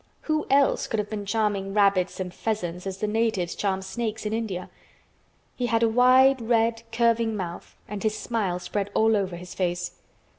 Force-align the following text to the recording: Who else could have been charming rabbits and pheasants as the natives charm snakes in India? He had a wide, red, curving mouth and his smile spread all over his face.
Who 0.21 0.47
else 0.49 0.87
could 0.87 0.97
have 0.97 1.11
been 1.11 1.27
charming 1.27 1.75
rabbits 1.75 2.19
and 2.19 2.33
pheasants 2.33 2.87
as 2.87 2.97
the 2.97 3.05
natives 3.07 3.53
charm 3.53 3.83
snakes 3.83 4.25
in 4.25 4.33
India? 4.33 4.71
He 5.55 5.67
had 5.67 5.83
a 5.83 5.87
wide, 5.89 6.41
red, 6.41 6.81
curving 6.91 7.35
mouth 7.37 7.75
and 7.87 8.01
his 8.01 8.17
smile 8.17 8.57
spread 8.57 8.89
all 8.95 9.15
over 9.15 9.35
his 9.35 9.53
face. 9.53 9.99